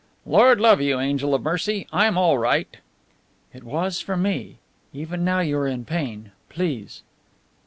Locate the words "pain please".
5.85-7.03